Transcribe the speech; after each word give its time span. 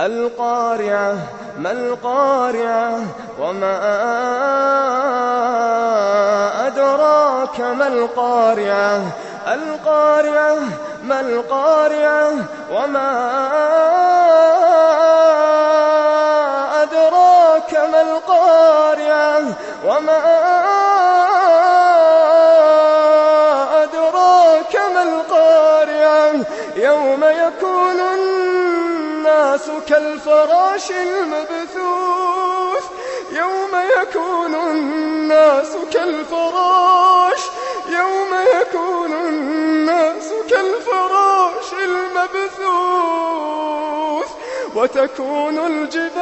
القارعة 0.00 1.16
ما 1.58 1.72
القارعة؟ 1.72 3.00
وما 3.40 3.76
أدراك 6.66 7.60
ما 7.60 7.88
القارعة؟ 7.88 9.00
القارعة 9.48 10.56
ما 11.04 11.20
القارعة؟ 11.20 12.32
وما 12.72 13.10
أدراك 16.82 17.74
ما 17.92 18.00
القارعة؟ 18.00 19.42
وما 19.84 20.18
أدراك 23.82 24.76
ما 24.94 25.02
القارعة؟ 25.02 26.32
يوم 26.76 27.24
يكون 27.24 28.00
الناس 28.00 28.29
كالفراش 29.88 30.90
المبثوث 30.90 32.84
يوم 33.32 33.70
يكون 34.02 34.54
الناس 34.54 35.66
كالفراش 35.92 37.40
يوم 37.88 38.34
يكون 38.60 39.12
الناس 39.12 40.24
كالفراش 40.50 41.72
المبثوث 41.84 43.10
وتكون 44.74 45.58
الجبال 45.58 46.20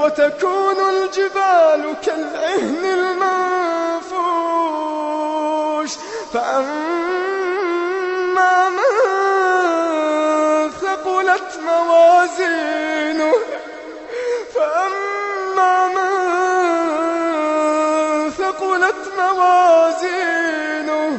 وتكون 0.00 0.76
الجبال 0.90 1.96
كالعهن 2.06 2.84
المنفوش 4.12 5.92
فأما 6.34 7.41
ثقلت 11.22 11.58
موازينه. 11.64 13.32
فأما 14.54 15.88
من 15.88 16.30
ثقلت 18.30 19.12
موازينه 19.18 21.18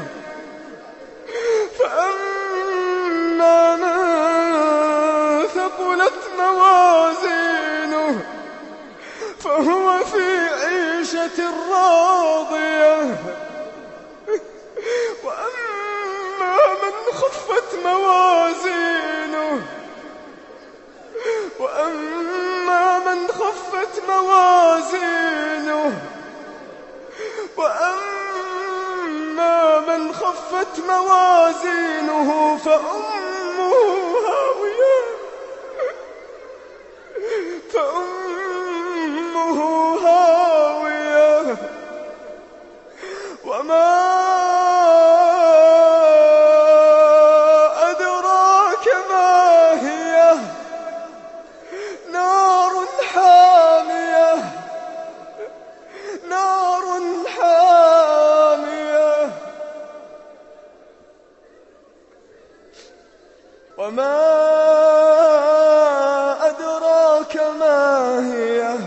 فأما 1.80 3.76
من 3.76 5.48
ثقلت 5.48 6.20
موازينه 6.40 8.22
فهو 9.40 10.06
في 10.06 10.50
عيشة 10.50 11.40
راضية. 11.72 13.33
من 23.14 23.28
خفت 23.28 24.04
موازينه. 24.10 26.02
وأما 27.58 29.00
من 29.80 30.14
خفت 30.14 30.80
موازينه 30.88 32.58
فأمه 32.58 33.74
هاوية. 34.28 34.96
فأمه 37.74 38.13
وما 63.84 64.20
أدراك 66.50 67.36
ما 67.60 68.20
هي 68.34 68.78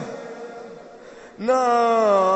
نار 1.39 2.36